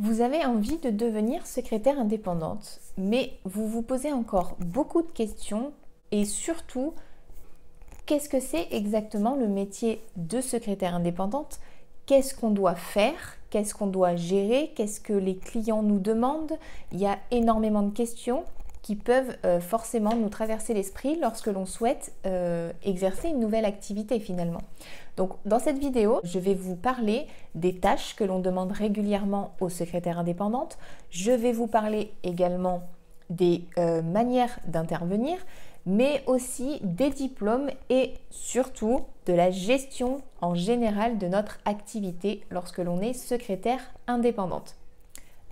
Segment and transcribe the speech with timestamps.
[0.00, 5.72] Vous avez envie de devenir secrétaire indépendante, mais vous vous posez encore beaucoup de questions
[6.10, 6.94] et surtout,
[8.04, 11.60] qu'est-ce que c'est exactement le métier de secrétaire indépendante?
[12.06, 13.36] Qu'est-ce qu'on doit faire?
[13.50, 14.72] Qu'est-ce qu'on doit gérer?
[14.74, 16.58] Qu'est-ce que les clients nous demandent?
[16.90, 18.42] Il y a énormément de questions
[18.84, 24.20] qui peuvent euh, forcément nous traverser l'esprit lorsque l'on souhaite euh, exercer une nouvelle activité
[24.20, 24.60] finalement.
[25.16, 29.70] Donc dans cette vidéo, je vais vous parler des tâches que l'on demande régulièrement aux
[29.70, 30.76] secrétaires indépendantes.
[31.08, 32.82] Je vais vous parler également
[33.30, 35.38] des euh, manières d'intervenir,
[35.86, 42.80] mais aussi des diplômes et surtout de la gestion en général de notre activité lorsque
[42.80, 44.76] l'on est secrétaire indépendante.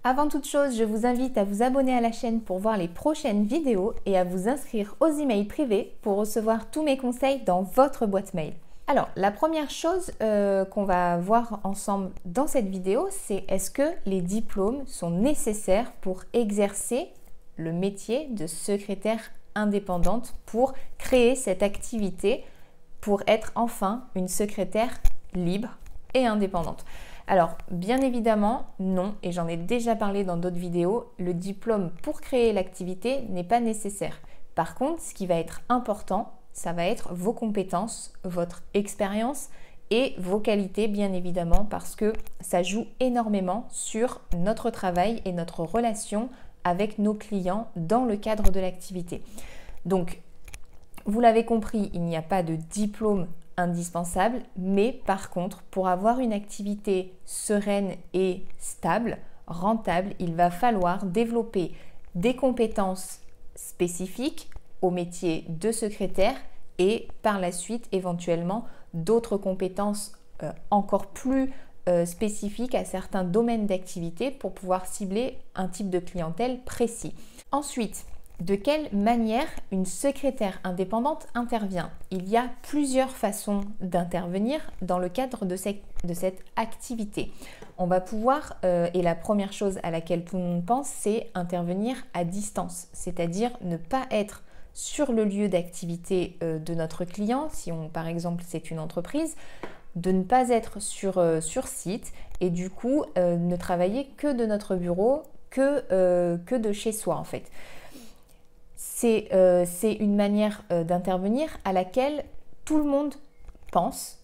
[0.04, 2.88] Avant toute chose, je vous invite à vous abonner à la chaîne pour voir les
[2.88, 7.62] prochaines vidéos et à vous inscrire aux emails privés pour recevoir tous mes conseils dans
[7.62, 8.52] votre boîte mail.
[8.88, 13.92] Alors, la première chose euh, qu'on va voir ensemble dans cette vidéo, c'est est-ce que
[14.04, 17.06] les diplômes sont nécessaires pour exercer
[17.56, 22.44] le métier de secrétaire indépendante pour créer cette activité,
[23.00, 25.00] pour être enfin une secrétaire
[25.32, 25.78] libre
[26.12, 26.84] et indépendante?
[27.26, 32.20] Alors, bien évidemment, non, et j'en ai déjà parlé dans d'autres vidéos, le diplôme pour
[32.20, 34.20] créer l'activité n'est pas nécessaire.
[34.54, 39.48] Par contre, ce qui va être important, ça va être vos compétences, votre expérience
[39.90, 45.60] et vos qualités, bien évidemment, parce que ça joue énormément sur notre travail et notre
[45.60, 46.28] relation
[46.64, 49.22] avec nos clients dans le cadre de l'activité.
[49.84, 50.20] Donc,
[51.04, 56.18] vous l'avez compris, il n'y a pas de diplôme indispensable, mais par contre, pour avoir
[56.20, 61.72] une activité sereine et stable, rentable, il va falloir développer
[62.14, 63.20] des compétences
[63.54, 64.50] spécifiques
[64.80, 66.36] au métier de secrétaire
[66.78, 71.52] et par la suite éventuellement d'autres compétences euh, encore plus
[71.88, 77.14] euh, spécifiques à certains domaines d'activité pour pouvoir cibler un type de clientèle précis.
[77.50, 78.06] Ensuite,
[78.42, 81.90] de quelle manière une secrétaire indépendante intervient?
[82.10, 87.32] Il y a plusieurs façons d'intervenir dans le cadre de cette, activité.
[87.78, 91.30] On va pouvoir, euh, et la première chose à laquelle tout le monde pense, c'est
[91.34, 94.42] intervenir à distance, c'est-à-dire ne pas être
[94.74, 99.36] sur le lieu d'activité euh, de notre client, si on, par exemple c'est une entreprise,
[99.94, 104.74] de ne pas être sur, euh, site et du coup ne travailler que de notre
[104.74, 107.44] bureau, que de chez soi en fait.
[109.04, 112.24] Euh, c'est une manière euh, d'intervenir à laquelle
[112.64, 113.14] tout le monde
[113.70, 114.18] pense,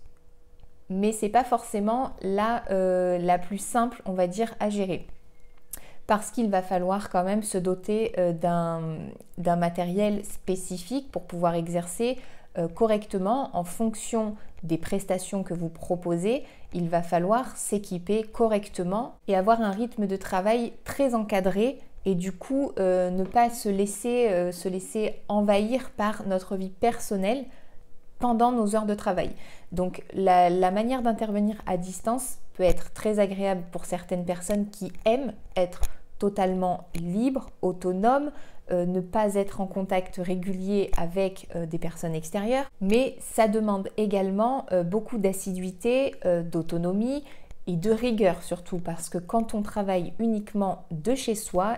[0.89, 5.06] mais c'est pas forcément la, euh, la, plus simple, on va dire, à gérer.
[6.06, 12.16] Parce qu'il va falloir quand même se doter d'un matériel spécifique pour pouvoir exercer
[12.75, 16.45] correctement en fonction des prestations que vous proposez.
[16.72, 22.32] Il va falloir s'équiper correctement et avoir un rythme de travail très encadré et du
[22.32, 27.44] coup euh, ne pas se laisser, euh, se laisser envahir par notre vie personnelle
[28.19, 29.30] pendant nos heures de travail.
[29.72, 35.34] Donc la, manière d'intervenir à distance peut être très agréable pour certaines personnes qui aiment
[35.54, 35.82] être
[36.18, 38.30] totalement libres, autonomes,
[38.70, 44.64] euh, ne pas être en contact régulier avec des personnes extérieures, mais ça demande également
[44.86, 46.14] beaucoup d'assiduité,
[46.50, 47.22] d'autonomie
[47.66, 51.76] et de rigueur surtout parce que quand on travaille uniquement de chez soi,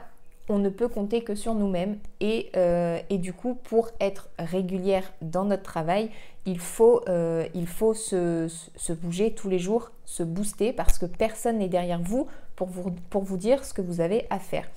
[0.50, 5.12] on ne peut compter que sur nous-mêmes et, euh, et, du coup pour être régulière
[5.22, 6.10] dans notre travail,
[6.44, 11.06] il faut, euh, il faut se, se, bouger tous les jours, se booster parce que
[11.06, 14.68] personne n'est derrière vous pour, vous pour vous dire ce que vous avez à faire.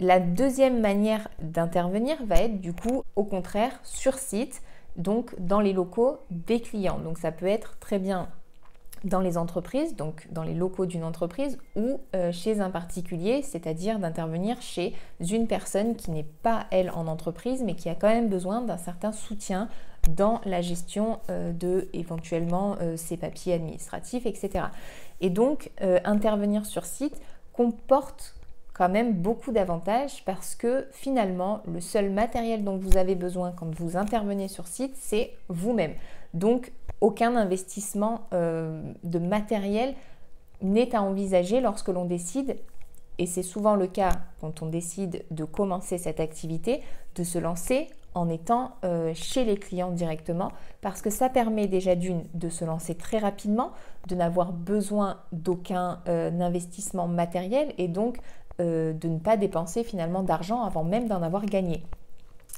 [0.00, 4.62] La deuxième manière d'intervenir va être du coup au contraire sur site,
[4.96, 6.98] donc dans les locaux des clients.
[6.98, 8.28] Donc ça peut être très bien
[9.04, 13.98] dans les entreprises, donc dans les locaux d'une entreprise ou euh, chez un particulier, c'est-à-dire
[13.98, 18.28] d'intervenir chez une personne qui n'est pas elle en entreprise mais qui a quand même
[18.28, 19.68] besoin d'un certain soutien
[20.08, 24.66] dans la gestion euh, de éventuellement euh, ses papiers administratifs, etc.
[25.20, 25.70] Et donc
[26.04, 27.20] intervenir sur site
[27.52, 28.36] comporte
[28.72, 33.74] quand même beaucoup d'avantages parce que finalement le seul matériel dont vous avez besoin quand
[33.74, 35.94] vous intervenez sur site c'est vous-même.
[36.34, 39.94] Donc aucun investissement euh, de matériel
[40.62, 42.56] n'est à envisager lorsque l'on décide,
[43.18, 46.82] et c'est souvent le cas quand on décide de commencer cette activité,
[47.14, 50.50] de se lancer en étant euh, chez les clients directement,
[50.80, 53.70] parce que ça permet déjà d'une de se lancer très rapidement,
[54.08, 58.18] de n'avoir besoin d'aucun euh, investissement matériel et donc
[58.60, 61.84] de ne pas dépenser finalement d'argent avant même d'en avoir gagné.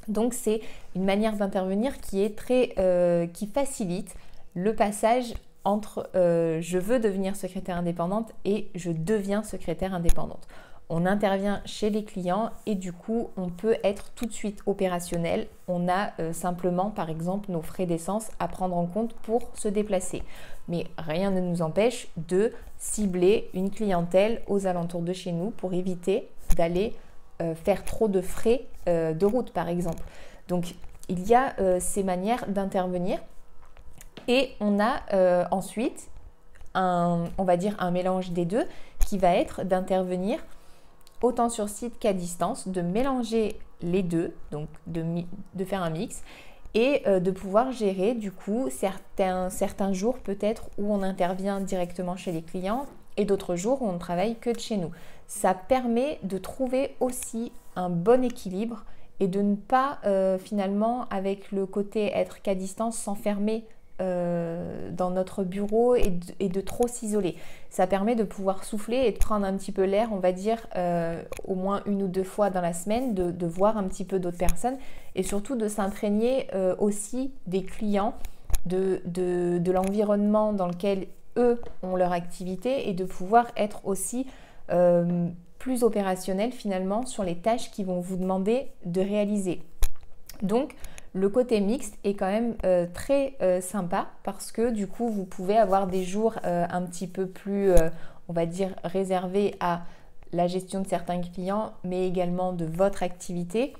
[0.08, 0.62] Donc c'est
[0.96, 4.16] une manière d'intervenir qui est très, qui facilite
[4.54, 10.48] le passage entre euh, je veux devenir secrétaire indépendante et je deviens secrétaire indépendante.
[10.92, 15.46] On intervient chez les clients et du coup on peut être tout de suite opérationnel.
[15.68, 19.68] On a euh, simplement par exemple nos frais d'essence à prendre en compte pour se
[19.68, 20.22] déplacer.
[20.68, 25.74] Mais rien ne nous empêche de cibler une clientèle aux alentours de chez nous pour
[25.74, 26.94] éviter d'aller
[27.40, 30.02] euh, faire trop de frais de route par exemple.
[30.48, 30.74] Donc
[31.08, 33.20] il y a ces manières d'intervenir
[34.30, 36.08] et on a euh, ensuite
[36.74, 38.64] un, on va dire un mélange des deux
[39.04, 40.38] qui va être d'intervenir
[41.20, 46.22] autant sur site qu'à distance, de mélanger les deux, donc de, faire un mix
[46.74, 52.14] et euh, de pouvoir gérer du coup certains, certains jours peut-être où on intervient directement
[52.14, 52.86] chez les clients
[53.16, 54.92] et d'autres jours où on ne travaille que de chez nous.
[55.26, 58.84] Ça permet de trouver aussi un bon équilibre
[59.18, 63.64] et de ne pas euh, finalement avec le côté être qu'à distance s'enfermer
[64.00, 66.10] euh, dans notre bureau et
[66.48, 67.36] de, trop s'isoler.
[67.68, 70.58] Ça permet de pouvoir souffler et de prendre un petit peu l'air, on va dire,
[70.76, 74.18] euh, au moins une ou deux fois dans la semaine, de, voir un petit peu
[74.18, 74.76] d'autres personnes
[75.14, 78.14] et surtout de s'imprégner euh, aussi des clients,
[78.66, 81.06] de, de l'environnement dans lequel
[81.36, 84.26] eux ont leur activité et de pouvoir être aussi
[85.58, 89.62] plus opérationnel finalement sur les tâches qui vont vous demander de réaliser.
[90.42, 90.74] Donc,
[91.12, 95.24] le côté mixte est quand même euh, très euh, sympa parce que du coup vous
[95.24, 97.72] pouvez avoir des jours euh, un petit peu plus,
[98.28, 99.82] on va dire, réservés à
[100.32, 103.74] la gestion de certains clients, mais également de votre activité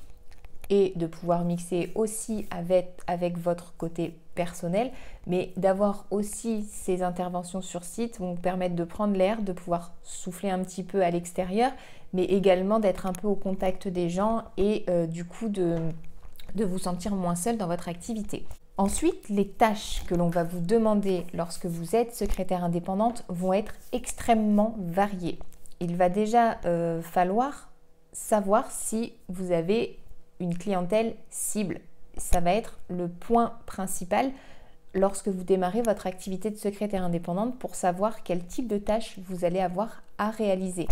[0.71, 4.91] et de pouvoir mixer aussi avec, avec votre côté personnel,
[5.27, 9.93] mais d'avoir aussi ces interventions sur site vont vous permettre de prendre l'air, de pouvoir
[10.03, 11.71] souffler un petit peu à l'extérieur,
[12.13, 15.77] mais également d'être un peu au contact des gens et du coup de
[16.55, 18.47] de vous sentir moins seul dans votre activité.
[18.77, 23.75] Ensuite, les tâches que l'on va vous demander lorsque vous êtes secrétaire indépendante vont être
[23.93, 25.39] extrêmement variées.
[25.81, 27.69] Il va déjà euh, falloir
[28.13, 29.99] savoir si vous avez
[30.41, 31.81] une clientèle cible.
[32.17, 34.31] Ça va être le point principal
[34.95, 39.45] lorsque vous démarrez votre activité de secrétaire indépendante pour savoir quel type de tâches vous
[39.45, 40.89] allez avoir à réaliser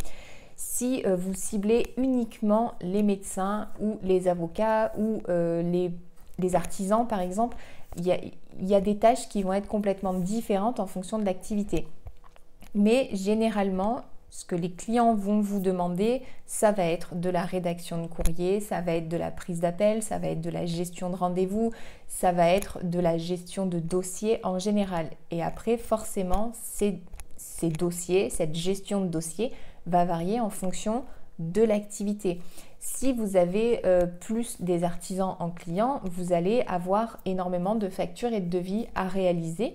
[0.58, 7.20] si euh, vous ciblez uniquement les médecins ou les avocats ou euh, les, artisans par
[7.20, 7.56] exemple,
[7.96, 11.87] il y, a, des tâches qui vont être complètement différentes en fonction de l'activité.
[12.75, 18.02] Mais généralement, ce que les clients vont vous demander, ça va être de la rédaction
[18.02, 21.08] de courrier, ça va être de la prise d'appel, ça va être de la gestion
[21.11, 21.72] de rendez-vous,
[22.08, 25.11] ça va être de la gestion de dossiers en général.
[25.31, 27.00] Et après, forcément, ces
[27.69, 29.52] dossiers, cette gestion de dossiers
[29.86, 31.04] va varier en fonction
[31.38, 32.40] de l'activité.
[32.80, 38.32] Si vous avez euh, plus des artisans en client, vous allez avoir énormément de factures
[38.32, 39.75] et de devis à réaliser.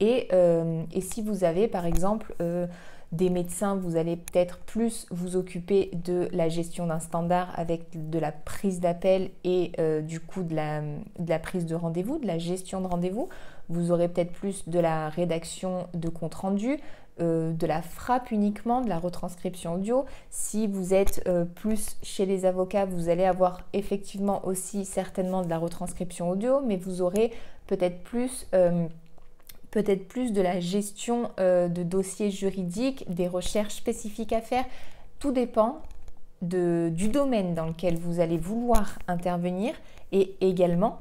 [0.00, 2.66] Et, euh, si vous avez par exemple euh,
[3.12, 8.18] des médecins, vous allez peut-être plus vous occuper de la gestion d'un standard avec de
[8.18, 9.70] la prise d'appel et
[10.02, 13.28] du coup de la, de la prise de rendez-vous, de la gestion de rendez-vous.
[13.68, 16.78] Vous aurez peut-être plus de la rédaction de compte rendu,
[17.20, 20.04] euh, de la frappe uniquement, de la retranscription audio.
[20.30, 25.48] Si vous êtes euh, plus chez les avocats, vous allez avoir effectivement aussi certainement de
[25.48, 27.32] la retranscription audio, mais vous aurez
[27.68, 28.88] peut-être plus, euh,
[29.70, 34.64] peut-être plus de la gestion de dossiers juridiques, des recherches spécifiques à faire.
[35.20, 35.82] Tout dépend
[36.42, 39.72] du domaine dans lequel vous allez vouloir intervenir
[40.10, 40.98] et également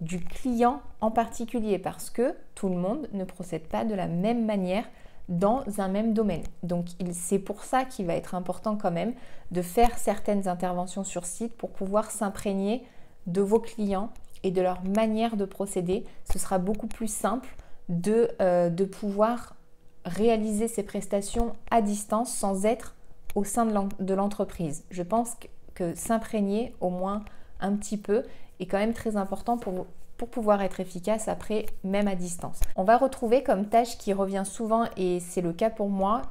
[0.00, 4.44] du client en particulier parce que tout le monde ne procède pas de la même
[4.44, 4.84] manière
[5.28, 6.44] dans un même domaine.
[6.62, 9.14] Donc c'est pour ça qu'il va être important quand même
[9.50, 12.84] de faire certaines interventions sur site pour pouvoir s'imprégner
[13.26, 14.10] de vos clients
[14.42, 16.04] et de leur manière de procéder.
[16.30, 17.56] Ce sera beaucoup plus simple
[17.88, 19.56] de, euh, pouvoir
[20.04, 22.94] réaliser ces prestations à distance sans être
[23.34, 24.84] au sein de l'entreprise.
[24.90, 25.36] Je pense
[25.74, 27.24] que s'imprégner au moins
[27.60, 28.22] un petit peu
[28.60, 32.60] est quand même très important pour, pour pouvoir être efficace après, même à distance.
[32.76, 36.22] On va retrouver comme tâche qui revient souvent, et c'est le cas pour moi,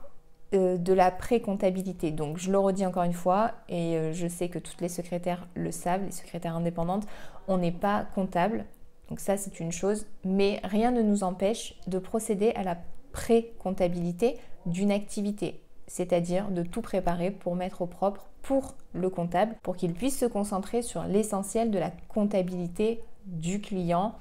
[0.53, 2.11] euh, de la pré-comptabilité.
[2.11, 5.47] Donc je le redis encore une fois, et euh, je sais que toutes les secrétaires
[5.55, 7.07] le savent, les secrétaires indépendantes,
[7.47, 8.65] on n'est pas comptable.
[9.09, 12.77] Donc ça c'est une chose, mais rien ne nous empêche de procéder à la
[13.11, 19.75] pré-comptabilité d'une activité, c'est-à-dire de tout préparer pour mettre au propre pour le comptable, pour
[19.75, 24.15] qu'il puisse se concentrer sur l'essentiel de la comptabilité du client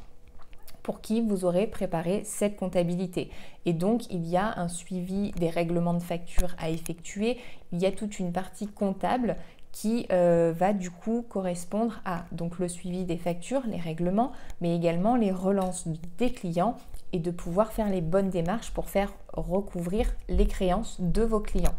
[0.83, 3.31] pour qui vous aurez préparé cette comptabilité.
[3.65, 7.39] Et donc, il y a un suivi des règlements de facture à effectuer.
[7.73, 9.37] Il y a toute une partie comptable
[9.73, 14.31] qui euh, va du coup correspondre à donc le suivi des factures, les règlements,
[14.61, 16.77] mais également les relances des clients
[17.13, 21.75] et de pouvoir faire les bonnes démarches pour faire recouvrir les créances de vos clients.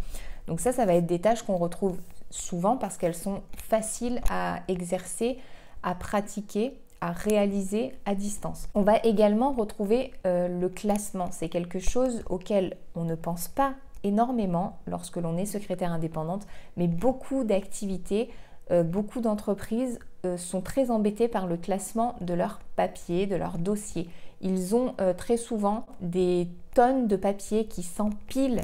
[0.48, 1.98] Donc ça, ça va être des tâches qu'on retrouve
[2.32, 5.38] souvent parce qu'elles sont faciles à exercer,
[5.82, 6.74] à pratiquer
[7.12, 8.68] réaliser à distance.
[8.74, 11.30] On va également retrouver euh, le classement.
[11.32, 16.46] C'est quelque chose auquel on ne pense pas énormément lorsque l'on est secrétaire indépendante,
[16.78, 18.30] mais beaucoup d'activités,
[18.72, 23.58] euh, beaucoup d'entreprises euh, sont très embêtées par le classement de leurs papiers, de leurs
[23.58, 24.10] dossiers.
[24.42, 28.62] Ils ont très souvent des tonnes de papiers qui s'empilent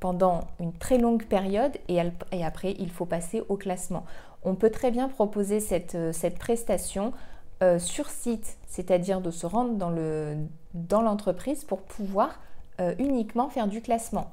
[0.00, 2.00] pendant une très longue période et,
[2.42, 4.04] après il faut passer au classement.
[4.44, 7.12] On peut très bien proposer cette prestation
[7.62, 9.74] euh, sur site, c'est-à-dire de se rendre
[10.74, 12.40] dans l'entreprise pour pouvoir
[12.80, 14.32] euh, uniquement faire du classement.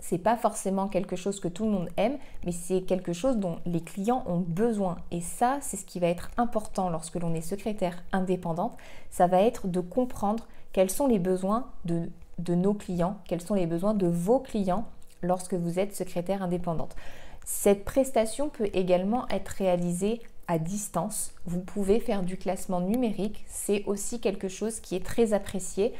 [0.00, 3.58] C'est pas forcément quelque chose que tout le monde aime, mais c'est quelque chose dont
[3.66, 4.96] les clients ont besoin.
[5.12, 8.76] Et ça, c'est ce qui va être important lorsque l'on est secrétaire indépendante.
[9.10, 13.66] Ça va être de comprendre quels sont les besoins de nos clients, quels sont les
[13.66, 14.86] besoins de vos clients
[15.22, 16.96] lorsque vous êtes secrétaire indépendante.
[17.44, 21.32] Cette prestation peut également être réalisée à distance.
[21.46, 23.44] Vous pouvez faire du classement numérique.
[23.48, 25.92] C'est aussi quelque chose qui est très apprécié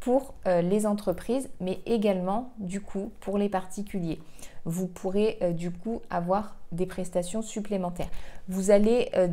[0.00, 4.20] pour euh, les entreprises, mais également du coup pour les particuliers.
[4.64, 8.10] Vous pourrez euh, du coup avoir des prestations supplémentaires.
[8.48, 9.28] Vous allez, euh,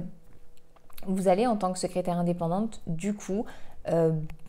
[1.06, 3.46] vous allez en tant que secrétaire indépendante du coup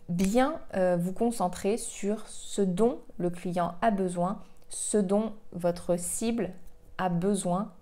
[0.08, 0.60] bien
[0.96, 6.50] vous concentrer sur ce dont le client a besoin, ce dont votre cible
[6.98, 7.72] a besoin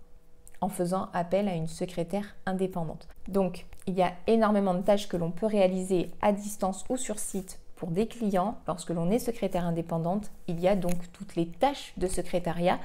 [0.62, 3.08] en faisant appel à une secrétaire indépendante.
[3.28, 7.18] Donc, il y a énormément de tâches que l'on peut réaliser à distance ou sur
[7.18, 8.56] site pour des clients.
[8.68, 12.78] Lorsque l'on est secrétaire indépendante, il y a donc toutes les tâches de secrétariat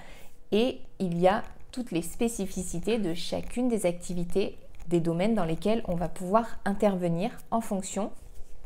[0.52, 4.58] et il y a toutes les spécificités de chacune des activités,
[4.88, 8.12] des domaines dans lesquels on va pouvoir intervenir en fonction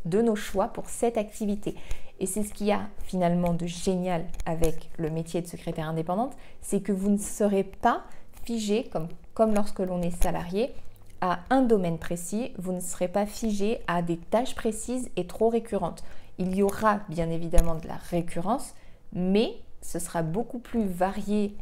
[0.05, 1.75] de nos choix pour cette activité.
[2.21, 6.37] Et c'est ce qu'il y a finalement de génial avec le métier de secrétaire indépendante,
[6.61, 8.03] c'est que vous ne serez pas
[8.45, 8.89] figé,
[9.33, 10.73] comme, lorsque l'on est salarié,
[11.21, 15.49] à un domaine précis, vous ne serez pas figé à des tâches précises et trop
[15.49, 16.03] récurrentes.
[16.39, 18.73] Il y aura bien évidemment de la récurrence,
[19.13, 21.55] mais ce sera beaucoup plus varié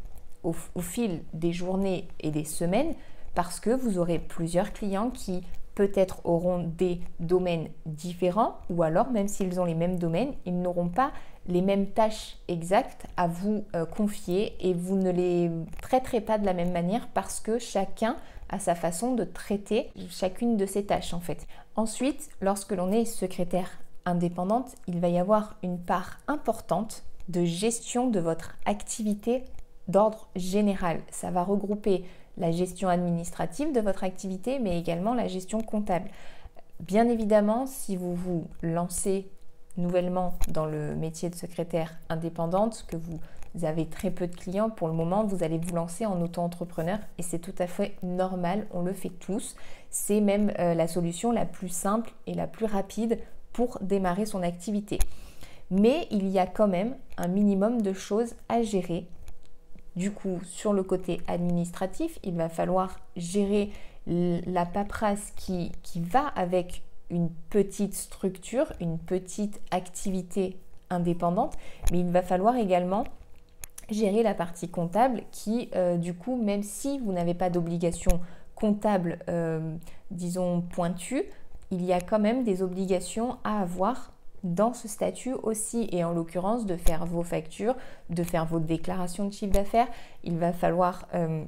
[0.44, 2.94] au, au fil des journées et des semaines
[3.36, 5.42] parce que vous aurez plusieurs clients qui
[5.76, 10.90] peut-être auront des domaines différents ou alors même s'ils ont les mêmes domaines, ils n'auront
[10.90, 11.12] pas
[11.48, 15.50] les mêmes tâches exactes à vous euh, confier et vous ne les
[15.82, 18.16] traiterez pas de la même manière parce que chacun
[18.50, 21.48] a sa façon de traiter chacune de ces tâches en fait.
[21.76, 28.10] Ensuite, lorsque l'on est secrétaire indépendante, il va y avoir une part importante de gestion
[28.10, 29.44] de votre activité
[29.88, 31.02] d'ordre général.
[31.12, 32.04] Ça va regrouper
[32.38, 36.10] la gestion administrative de votre activité, mais également la gestion comptable.
[36.80, 39.30] Bien évidemment, si vous vous lancez
[39.80, 43.20] nouvellement dans le métier de secrétaire indépendante, que vous
[43.64, 47.24] avez très peu de clients pour le moment, vous allez vous lancer en auto-entrepreneur et
[47.24, 49.56] c'est tout à fait normal, on le fait tous.
[49.90, 53.20] C'est même euh, la solution la plus simple et la plus rapide
[53.54, 55.00] pour démarrer son activité.
[55.72, 59.08] Mais il y a quand même un minimum de choses à gérer.
[59.96, 63.72] Du coup, sur le côté administratif, il va falloir gérer
[64.08, 70.58] la paperasse qui, qui va avec une petite structure, une petite activité
[70.90, 71.58] indépendante,
[71.92, 73.04] mais il va falloir également
[73.90, 78.20] gérer la partie comptable qui, euh, du coup, même si vous n'avez pas d'obligation
[78.56, 79.76] comptable, euh,
[80.12, 81.24] disons, pointue,
[81.72, 84.12] il y a quand même des obligations à avoir
[84.44, 87.76] dans ce statut aussi, et en l'occurrence de faire vos factures,
[88.10, 89.88] de faire vos déclarations de chiffre d'affaires.
[90.24, 91.44] Il va falloir euh,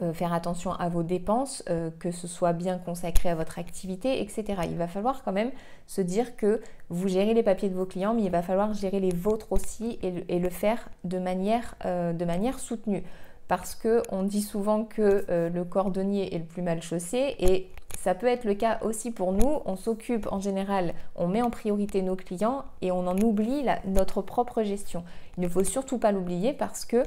[0.00, 4.22] euh, faire attention à vos dépenses, euh, que ce soit bien consacré à votre activité,
[4.22, 4.62] etc.
[4.64, 5.50] Il va falloir quand même
[5.86, 9.00] se dire que vous gérez les papiers de vos clients, mais il va falloir gérer
[9.00, 13.02] les vôtres aussi et, le faire de manière, euh, de manière soutenue.
[13.48, 17.68] Parce qu'on dit souvent que le cordonnier est le plus mal chaussé et
[18.02, 19.60] ça peut être le cas aussi pour nous.
[19.64, 24.22] On s'occupe en général, on met en priorité nos clients et on en oublie notre
[24.22, 25.04] propre gestion.
[25.36, 27.04] Il ne faut surtout pas l'oublier parce que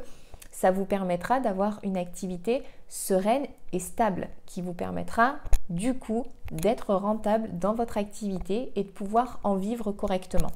[0.56, 5.36] ça vous permettra d'avoir une activité sereine et stable qui vous permettra
[5.70, 10.52] du coup d'être rentable dans votre activité et de pouvoir en vivre correctement.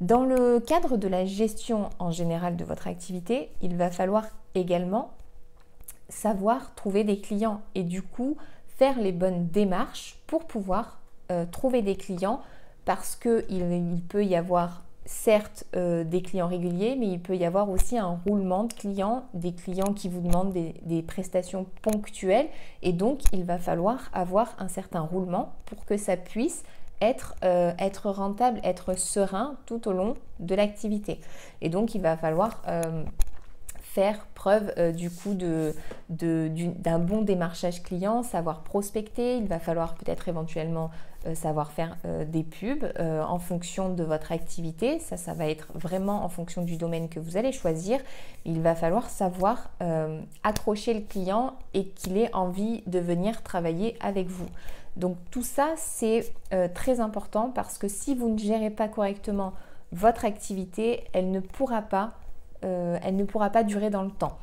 [0.00, 5.10] Dans le cadre de la gestion en général de votre activité, il va falloir également
[6.08, 8.36] savoir trouver des clients et du coup
[8.78, 11.00] faire les bonnes démarches pour pouvoir
[11.32, 12.42] euh, trouver des clients
[12.84, 17.44] parce qu'il il peut y avoir certes euh, des clients réguliers, mais il peut y
[17.44, 22.48] avoir aussi un roulement de clients, des clients qui vous demandent des, prestations ponctuelles.
[22.82, 26.64] Et donc, il va falloir avoir un certain roulement pour que ça puisse
[27.00, 27.72] être, euh,
[28.04, 31.20] rentable, être serein tout au long de l'activité.
[31.60, 33.04] Et donc, il va falloir euh,
[33.78, 35.34] faire preuve du coup
[36.08, 40.90] d'un bon démarchage client, savoir prospecter, il va falloir peut-être éventuellement
[41.34, 46.28] savoir faire euh, des pubs en fonction de votre activité, ça va être vraiment en
[46.28, 48.00] fonction du domaine que vous allez choisir,
[48.44, 49.70] il va falloir savoir
[50.42, 54.48] accrocher le client et qu'il ait envie de venir travailler avec vous.
[54.96, 56.32] Donc tout ça c'est
[56.74, 59.52] très important parce que si vous ne gérez pas correctement
[59.92, 64.38] votre activité, euh, elle ne pourra pas durer dans le temps.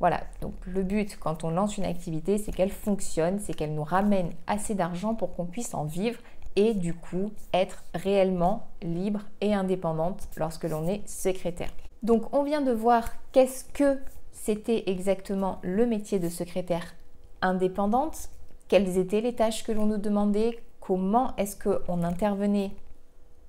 [0.00, 3.84] Voilà, donc le but quand on lance une activité, c'est qu'elle fonctionne, c'est qu'elle nous
[3.84, 6.18] ramène assez d'argent pour qu'on puisse en vivre
[6.56, 11.70] et du coup être réellement libre et indépendante lorsque l'on est secrétaire.
[12.02, 13.98] Donc on vient de voir qu'est-ce que
[14.32, 16.94] c'était exactement le métier de secrétaire
[17.40, 18.30] indépendante,
[18.68, 22.72] quelles étaient les tâches que l'on nous demandait, comment est-ce qu'on intervenait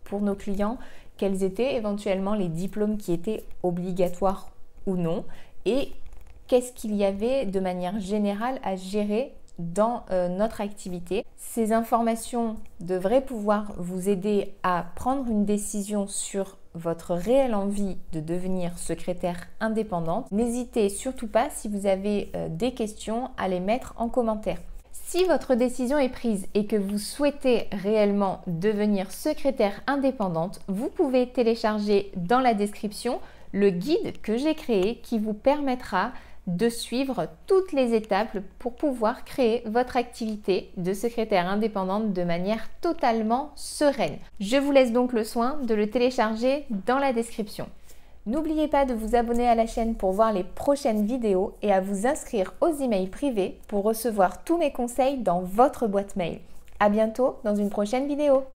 [0.04, 0.78] pour nos clients,
[1.18, 4.50] quels étaient éventuellement les diplômes qui étaient obligatoires
[4.86, 5.26] ou non
[5.66, 5.92] et
[6.48, 11.26] qu'est-ce qu'il y avait de manière générale à gérer dans euh, notre activité.
[11.38, 18.20] Ces informations devraient pouvoir vous aider à prendre une décision sur votre réelle envie de
[18.20, 20.30] devenir secrétaire indépendante.
[20.32, 24.60] N'hésitez surtout pas si vous avez euh, des questions à les mettre en commentaire.
[24.92, 31.30] Si votre décision est prise et que vous souhaitez réellement devenir secrétaire indépendante, vous pouvez
[31.30, 33.20] télécharger dans la description
[33.52, 36.12] le guide que j'ai créé qui vous permettra
[36.48, 42.70] de suivre toutes les étapes pour pouvoir créer votre activité de secrétaire indépendante de manière
[42.82, 44.18] totalement sereine.
[44.40, 47.68] Je vous laisse donc le soin de le télécharger dans la description.
[48.28, 51.80] N'oubliez pas de vous abonner à la chaîne pour voir les prochaines vidéos et à
[51.80, 56.40] vous inscrire aux emails privés pour recevoir tous mes conseils dans votre boîte mail.
[56.80, 58.46] A bientôt dans une prochaine vidéo.